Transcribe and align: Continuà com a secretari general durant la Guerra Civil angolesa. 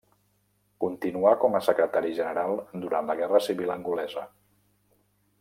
Continuà 0.83 1.33
com 1.43 1.57
a 1.59 1.61
secretari 1.67 2.15
general 2.21 2.55
durant 2.87 3.13
la 3.13 3.17
Guerra 3.21 3.43
Civil 3.49 3.75
angolesa. 3.77 4.25